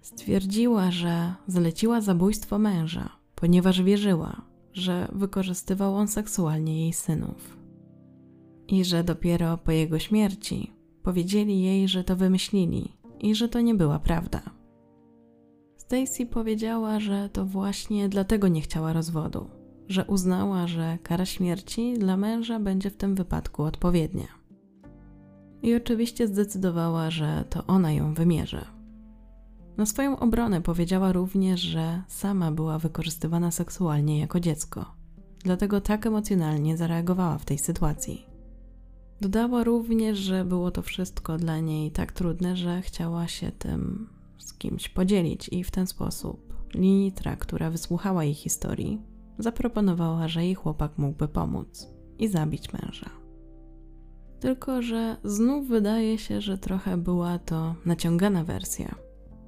[0.00, 7.56] Stwierdziła, że zleciła zabójstwo męża, ponieważ wierzyła, że wykorzystywał on seksualnie jej synów.
[8.68, 13.74] I że dopiero po jego śmierci powiedzieli jej, że to wymyślili i że to nie
[13.74, 14.42] była prawda.
[15.76, 19.46] Stacy powiedziała, że to właśnie dlatego nie chciała rozwodu,
[19.88, 24.26] że uznała, że kara śmierci dla męża będzie w tym wypadku odpowiednia.
[25.62, 28.64] I oczywiście zdecydowała, że to ona ją wymierzy.
[29.76, 34.94] Na swoją obronę powiedziała również, że sama była wykorzystywana seksualnie jako dziecko,
[35.44, 38.26] dlatego tak emocjonalnie zareagowała w tej sytuacji.
[39.20, 44.08] Dodała również, że było to wszystko dla niej tak trudne, że chciała się tym
[44.38, 49.02] z kimś podzielić i w ten sposób Linitra, która wysłuchała jej historii,
[49.38, 53.10] zaproponowała, że jej chłopak mógłby pomóc i zabić męża.
[54.40, 58.94] Tylko, że znów wydaje się, że trochę była to naciągana wersja,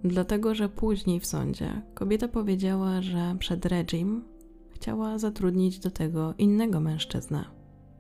[0.05, 4.25] Dlatego, że później w sądzie kobieta powiedziała, że przed Regim
[4.71, 7.45] chciała zatrudnić do tego innego mężczyznę,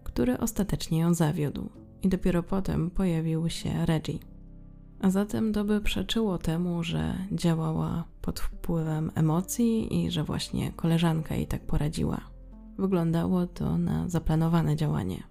[0.02, 1.70] który ostatecznie ją zawiódł
[2.02, 4.18] i dopiero potem pojawił się Reggie.
[5.00, 11.34] A zatem to by przeczyło temu, że działała pod wpływem emocji i że właśnie koleżanka
[11.34, 12.20] jej tak poradziła.
[12.78, 15.22] Wyglądało to na zaplanowane działanie.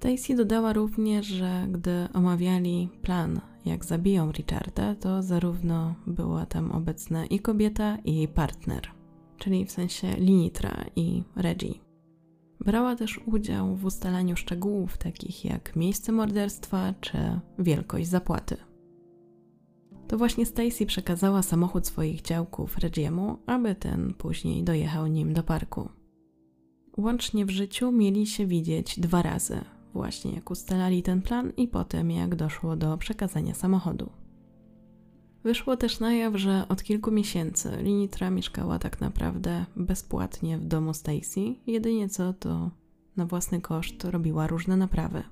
[0.00, 7.26] Stacy dodała również, że gdy omawiali plan jak zabiją Richarda, to zarówno była tam obecna
[7.26, 8.82] i kobieta, i jej partner,
[9.38, 11.74] czyli w sensie Linitra i Reggie.
[12.60, 17.18] Brała też udział w ustalaniu szczegółów takich jak miejsce morderstwa czy
[17.58, 18.56] wielkość zapłaty.
[20.08, 25.88] To właśnie Stacy przekazała samochód swoich działków Reggiemu, aby ten później dojechał nim do parku.
[26.96, 29.60] Łącznie w życiu mieli się widzieć dwa razy,
[29.92, 34.10] właśnie jak ustalali ten plan i potem jak doszło do przekazania samochodu.
[35.44, 40.94] Wyszło też na jaw, że od kilku miesięcy Linitra mieszkała tak naprawdę bezpłatnie w domu
[40.94, 42.70] Stacy, jedynie co to
[43.16, 45.22] na własny koszt robiła różne naprawy.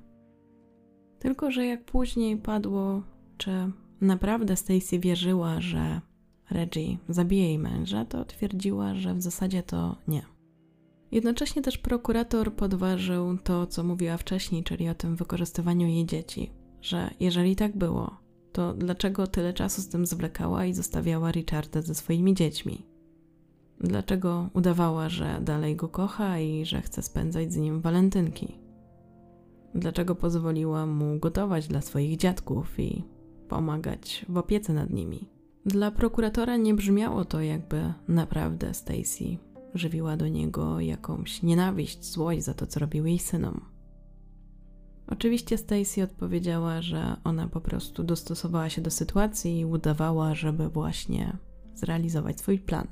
[1.19, 3.03] Tylko, że jak później padło,
[3.37, 3.51] czy
[4.01, 6.01] naprawdę Stacy wierzyła, że
[6.51, 10.23] Reggie zabije jej męża, to twierdziła, że w zasadzie to nie
[11.13, 17.11] Jednocześnie też prokurator podważył to, co mówiła wcześniej, czyli o tym wykorzystywaniu jej dzieci, że
[17.21, 18.17] jeżeli tak było,
[18.53, 22.87] to dlaczego tyle czasu z tym zwlekała i zostawiała Richarda ze swoimi dziećmi?
[23.81, 28.59] Dlaczego udawała, że dalej go kocha i że chce spędzać z nim walentynki?
[29.75, 33.05] Dlaczego pozwoliła mu gotować dla swoich dziadków i
[33.49, 35.29] pomagać w opiece nad nimi?
[35.67, 39.37] Dla prokuratora nie brzmiało to, jakby naprawdę Stacy
[39.75, 43.61] żywiła do niego jakąś nienawiść, złość za to, co robił jej synom.
[45.07, 51.37] Oczywiście Stacy odpowiedziała, że ona po prostu dostosowała się do sytuacji i udawała, żeby właśnie
[51.75, 52.87] zrealizować swój plan.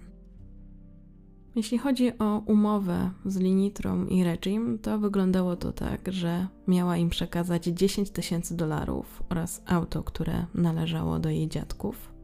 [1.57, 7.11] Jeśli chodzi o umowę z Linitrą i Regim, to wyglądało to tak, że miała im
[7.11, 12.16] przekazać 10 tysięcy dolarów oraz auto, które należało do jej dziadków.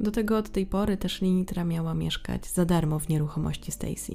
[0.00, 4.14] Do tego od tej pory też Linitra miała mieszkać za darmo w nieruchomości Stacy.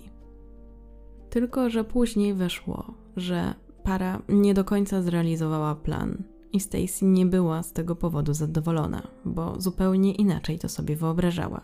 [1.29, 3.53] Tylko, że później wyszło, że
[3.83, 9.61] para nie do końca zrealizowała plan i Stacy nie była z tego powodu zadowolona, bo
[9.61, 11.61] zupełnie inaczej to sobie wyobrażała.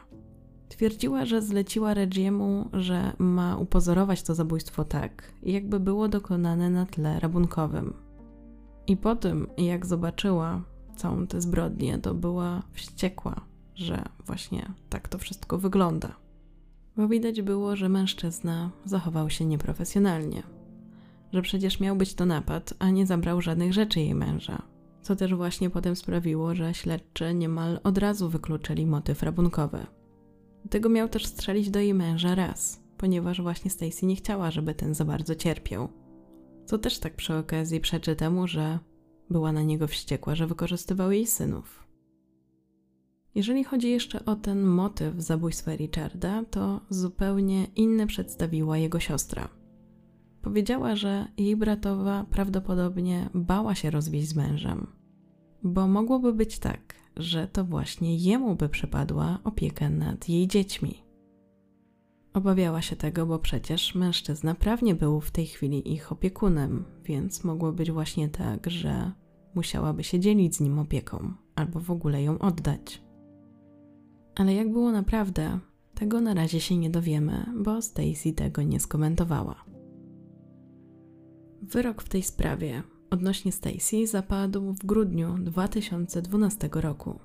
[0.70, 7.20] Twierdziła, że zleciła Regiemu, że ma upozorować to zabójstwo tak, jakby było dokonane na tle
[7.20, 7.94] rabunkowym.
[8.88, 10.62] I po tym, jak zobaczyła
[10.96, 13.49] całą tę zbrodnię, to była wściekła,
[13.80, 16.16] że właśnie tak to wszystko wygląda.
[16.98, 20.44] Bo widać było, że mężczyzna zachował się nieprofesjonalnie.
[21.34, 24.62] Że przecież miał być to napad, a nie zabrał żadnych rzeczy jej męża.
[25.02, 29.86] Co też właśnie potem sprawiło, że śledczy niemal od razu wykluczyli motyw rabunkowy.
[30.70, 34.94] Tego miał też strzelić do jej męża raz, ponieważ właśnie Stacy nie chciała, żeby ten
[34.94, 35.90] za bardzo cierpiał.
[36.66, 38.80] Co też tak przy okazji przeczy temu, że
[39.30, 41.89] była na niego wściekła, że wykorzystywał jej synów.
[43.36, 49.50] Jeżeli chodzi jeszcze o ten motyw zabójstwa Richarda, to zupełnie inny przedstawiła jego siostra.
[50.42, 54.88] Powiedziała, że jej bratowa prawdopodobnie bała się rozwieść z mężem,
[55.64, 61.04] bo mogłoby być tak, że to właśnie jemu by przypadła opieka nad jej dziećmi.
[62.34, 67.72] Obawiała się tego, bo przecież mężczyzna prawnie był w tej chwili ich opiekunem, więc mogło
[67.72, 69.12] być właśnie tak, że
[69.56, 73.09] musiałaby się dzielić z nim opieką albo w ogóle ją oddać.
[74.40, 75.60] Ale jak było naprawdę,
[75.96, 79.56] tego na razie się nie dowiemy, bo Stacy tego nie skomentowała.
[81.62, 87.20] Wyrok w tej sprawie odnośnie Stacy zapadł w grudniu 2012 roku.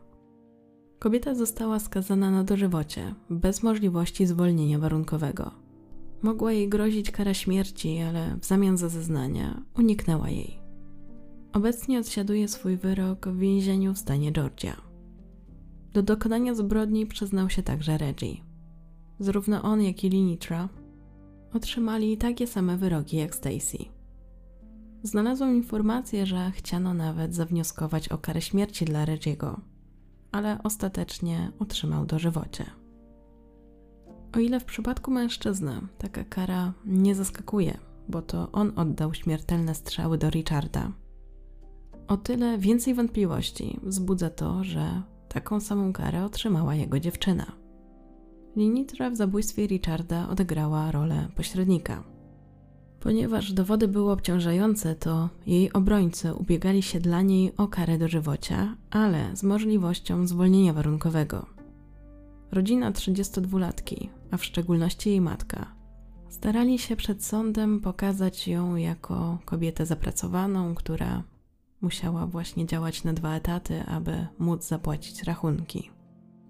[0.98, 5.50] Kobieta została skazana na dożywocie, bez możliwości zwolnienia warunkowego.
[6.22, 10.58] Mogła jej grozić kara śmierci, ale w zamian za zeznania uniknęła jej.
[11.52, 14.84] Obecnie odsiaduje swój wyrok w więzieniu w stanie Georgia.
[15.95, 18.36] Do dokonania zbrodni przyznał się także Reggie.
[19.18, 20.68] Zarówno on, jak i Linitra
[21.53, 23.78] otrzymali takie same wyroki jak Stacy.
[25.03, 29.57] Znalazłam informację, że chciano nawet zawnioskować o karę śmierci dla Reggie'ego,
[30.32, 32.64] ale ostatecznie otrzymał dożywocie.
[34.36, 37.78] O ile w przypadku mężczyzny taka kara nie zaskakuje,
[38.09, 40.92] bo to on oddał śmiertelne strzały do Richarda,
[42.09, 45.03] o tyle więcej wątpliwości wzbudza to, że
[45.35, 47.47] taką samą karę otrzymała jego dziewczyna.
[48.57, 52.03] Linitra w zabójstwie Richarda odegrała rolę pośrednika–
[53.05, 59.37] Ponieważ dowody były obciążające, to jej obrońcy ubiegali się dla niej o karę dożywocia, ale
[59.37, 61.47] z możliwością zwolnienia warunkowego.
[62.53, 65.74] Rodzina 32-latki, a w szczególności jej matka,
[66.28, 71.22] starali się przed sądem pokazać ją jako kobietę zapracowaną, która
[71.85, 75.91] musiała właśnie działać na dwa etaty, aby móc zapłacić rachunki.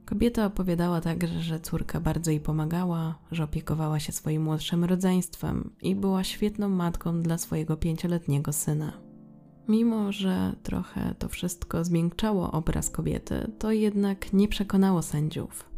[0.05, 5.95] Kobieta opowiadała także, że córka bardzo jej pomagała, że opiekowała się swoim młodszym rodzeństwem i
[5.95, 8.93] była świetną matką dla swojego pięcioletniego syna.
[9.69, 15.71] Mimo, że trochę to wszystko zmiękczało obraz kobiety, to jednak nie przekonało sędziów.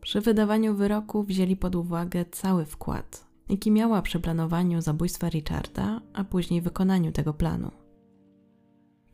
[0.00, 6.24] Przy wydawaniu wyroku wzięli pod uwagę cały wkład, jaki miała przy planowaniu zabójstwa Richarda, a
[6.24, 7.70] później wykonaniu tego planu.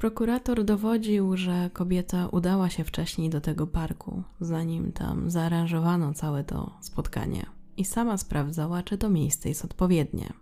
[0.05, 6.79] Prokurator dowodził, że kobieta udała się wcześniej do tego parku, zanim tam zaaranżowano całe to
[6.81, 7.47] spotkanie,
[7.77, 10.33] i sama sprawdzała, czy to miejsce jest odpowiednie.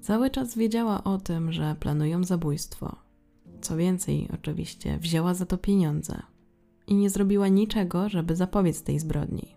[0.00, 2.96] Cały czas wiedziała o tym, że planują zabójstwo.
[3.60, 6.22] Co więcej, oczywiście, wzięła za to pieniądze
[6.86, 9.56] i nie zrobiła niczego, żeby zapobiec tej zbrodni.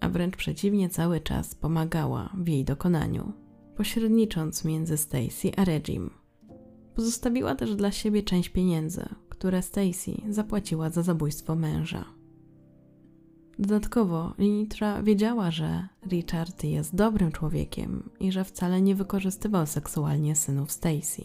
[0.00, 3.32] A wręcz przeciwnie, cały czas pomagała w jej dokonaniu,
[3.76, 6.25] pośrednicząc między Stacy a Regim
[6.96, 12.04] Pozostawiła też dla siebie część pieniędzy, które Stacy zapłaciła za zabójstwo męża.
[13.58, 20.72] Dodatkowo Linitra wiedziała, że Richard jest dobrym człowiekiem i że wcale nie wykorzystywał seksualnie synów
[20.72, 21.24] Stacy.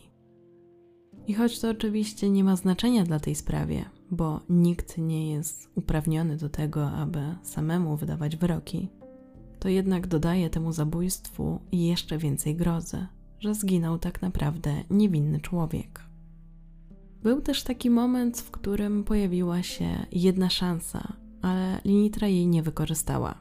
[1.28, 6.38] I choć to oczywiście nie ma znaczenia dla tej sprawie, bo nikt nie jest uprawniony
[6.38, 8.90] do tego, aby samemu wydawać wyroki,
[9.60, 13.08] to jednak dodaje temu zabójstwu jeszcze więcej grozy,
[13.42, 16.02] że zginął tak naprawdę niewinny człowiek.
[17.24, 23.36] Był też taki moment, w którym pojawiła się jedna szansa, ale Linitra jej nie wykorzystała.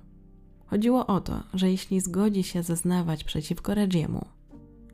[0.67, 4.25] Chodziło o to, że jeśli zgodzi się zeznawać przeciwko Regiemu,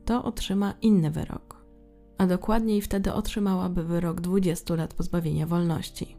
[0.05, 1.65] to otrzyma inny wyrok,
[2.19, 6.17] a dokładniej wtedy otrzymałaby wyrok 20 lat pozbawienia wolności.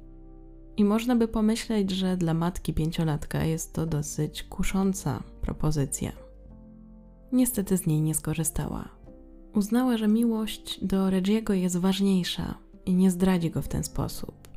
[0.78, 6.27] I można by pomyśleć, że dla matki pięciolatka jest to dosyć kusząca propozycja.
[7.32, 8.90] Niestety z niej nie skorzystała.
[9.54, 14.48] Uznała, że miłość do Regiego jest ważniejsza i nie zdradzi go w ten sposób.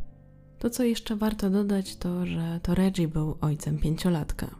[0.58, 4.54] To, co jeszcze warto dodać, to, że to Reggie był ojcem pięciolatka.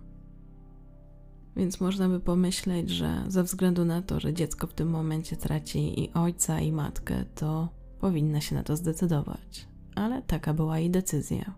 [1.57, 6.01] Więc można by pomyśleć, że ze względu na to, że dziecko w tym momencie traci
[6.01, 9.69] i ojca, i matkę, to powinna się na to zdecydować.
[9.95, 11.55] Ale taka była jej decyzja.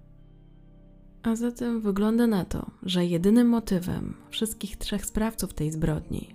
[1.22, 6.34] A zatem wygląda na to, że jedynym motywem wszystkich trzech sprawców tej zbrodni,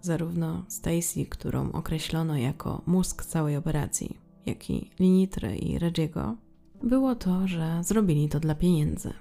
[0.00, 6.36] zarówno Stacy, którą określono jako mózg całej operacji, jak i Linitry i Regiego,
[6.82, 9.12] było to, że zrobili to dla pieniędzy.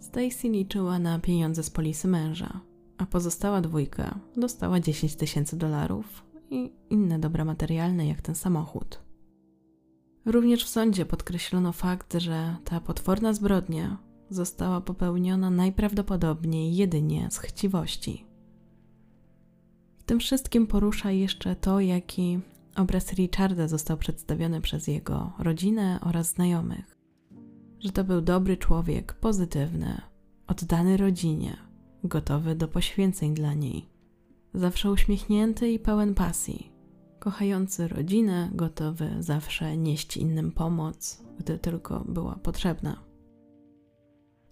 [0.00, 2.60] Stacy liczyła na pieniądze z polisy męża,
[2.98, 9.00] a pozostała dwójka dostała 10 tysięcy dolarów i inne dobra materialne, jak ten samochód.
[10.26, 13.98] Również w sądzie podkreślono fakt, że ta potworna zbrodnia
[14.30, 18.26] została popełniona najprawdopodobniej jedynie z chciwości.
[20.06, 22.40] Tym wszystkim porusza jeszcze to, jaki
[22.76, 26.96] obraz Richarda został przedstawiony przez jego rodzinę oraz znajomych.
[27.80, 30.00] Że to był dobry człowiek, pozytywny,
[30.46, 31.56] oddany rodzinie,
[32.04, 33.88] gotowy do poświęceń dla niej.
[34.54, 36.72] Zawsze uśmiechnięty i pełen pasji,
[37.18, 43.00] kochający rodzinę, gotowy zawsze nieść innym pomoc, gdy tylko była potrzebna.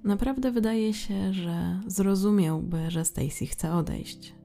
[0.04, 4.41] Naprawdę wydaje się, że zrozumiałby, że Stacy chce odejść.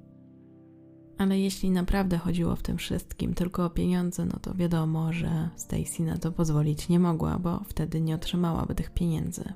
[1.18, 6.04] Ale jeśli naprawdę chodziło w tym wszystkim tylko o pieniądze, no to wiadomo, że Stacy
[6.04, 9.54] na to pozwolić nie mogła, bo wtedy nie otrzymałaby tych pieniędzy.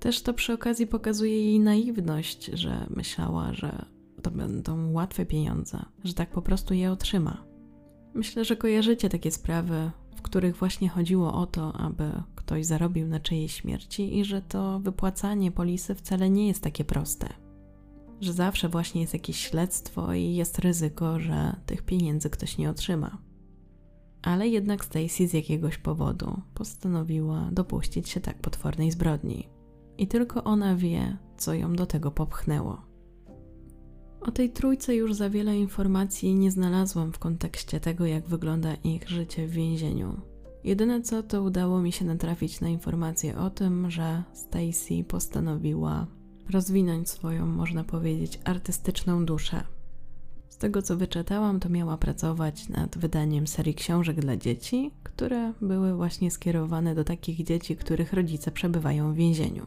[0.00, 3.84] Też to przy okazji pokazuje jej naiwność, że myślała, że
[4.22, 7.44] to będą łatwe pieniądze, że tak po prostu je otrzyma.
[8.14, 13.20] Myślę, że kojarzycie takie sprawy, w których właśnie chodziło o to, aby ktoś zarobił na
[13.20, 17.43] czyjejś śmierci i że to wypłacanie polisy wcale nie jest takie proste.
[18.24, 23.18] Że zawsze właśnie jest jakieś śledztwo i jest ryzyko, że tych pieniędzy ktoś nie otrzyma.
[24.22, 29.48] Ale jednak Stacy z jakiegoś powodu postanowiła dopuścić się tak potwornej zbrodni.
[29.98, 32.82] I tylko ona wie, co ją do tego popchnęło.
[34.20, 39.08] O tej trójce już za wiele informacji nie znalazłam w kontekście tego, jak wygląda ich
[39.08, 40.20] życie w więzieniu.
[40.64, 46.06] Jedyne co, to udało mi się natrafić na informację o tym, że Stacy postanowiła
[46.50, 49.64] rozwinąć swoją, można powiedzieć, artystyczną duszę.
[50.48, 55.94] Z tego co wyczytałam, to miała pracować nad wydaniem serii książek dla dzieci, które były
[55.96, 59.66] właśnie skierowane do takich dzieci, których rodzice przebywają w więzieniu.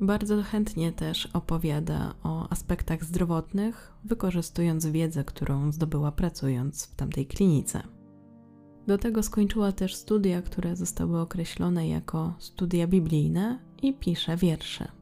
[0.00, 7.82] Bardzo chętnie też opowiada o aspektach zdrowotnych, wykorzystując wiedzę, którą zdobyła pracując w tamtej klinice.
[8.86, 14.97] Do tego skończyła też studia, które zostały określone jako studia biblijne i pisze wiersze.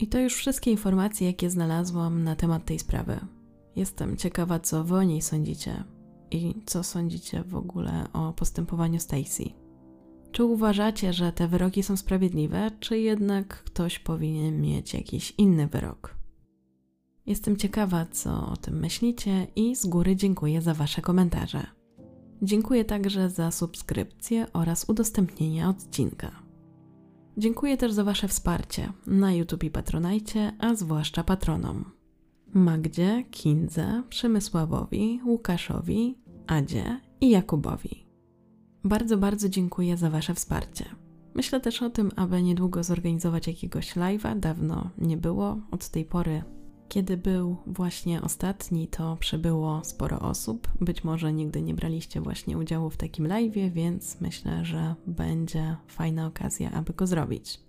[0.00, 3.20] I to już wszystkie informacje, jakie znalazłam na temat tej sprawy.
[3.76, 5.84] Jestem ciekawa, co wy o niej sądzicie
[6.30, 9.44] i co sądzicie w ogóle o postępowaniu Stacy.
[10.32, 16.14] Czy uważacie, że te wyroki są sprawiedliwe, czy jednak ktoś powinien mieć jakiś inny wyrok?
[17.26, 21.66] Jestem ciekawa, co o tym myślicie i z góry dziękuję za Wasze komentarze.
[22.42, 26.49] Dziękuję także za subskrypcję oraz udostępnienie odcinka.
[27.36, 31.84] Dziękuję też za Wasze wsparcie na YouTube i Patronajcie, a zwłaszcza patronom.
[32.54, 38.06] Magdzie, Kindze, Przemysławowi, Łukaszowi, Adzie i Jakubowi.
[38.84, 40.84] Bardzo, bardzo dziękuję za Wasze wsparcie.
[41.34, 44.40] Myślę też o tym, aby niedługo zorganizować jakiegoś live'a.
[44.40, 45.58] Dawno nie było.
[45.70, 46.42] Od tej pory,
[46.90, 50.68] kiedy był właśnie ostatni, to przybyło sporo osób.
[50.80, 56.26] Być może nigdy nie braliście właśnie udziału w takim live'ie, więc myślę, że będzie fajna
[56.26, 57.60] okazja, aby go zrobić.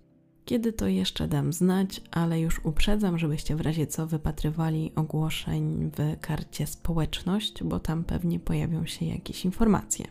[0.44, 6.20] Kiedy to jeszcze dam znać, ale już uprzedzam, żebyście w razie co wypatrywali ogłoszeń w
[6.20, 10.06] karcie społeczność, bo tam pewnie pojawią się jakieś informacje.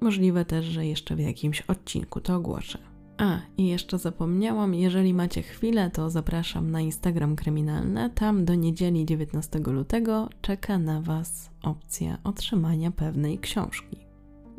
[0.00, 2.89] Możliwe też, że jeszcze w jakimś odcinku to ogłoszę.
[3.20, 8.10] A, i jeszcze zapomniałam, jeżeli macie chwilę, to zapraszam na Instagram Kryminalne.
[8.10, 13.96] Tam do niedzieli 19 lutego czeka na Was opcja otrzymania pewnej książki.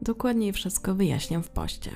[0.01, 1.91] Dokładniej wszystko wyjaśniam w poście.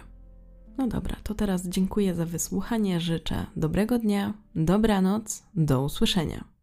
[0.77, 6.54] No dobra, to teraz dziękuję za wysłuchanie, życzę dobrego dnia, dobranoc, do usłyszenia.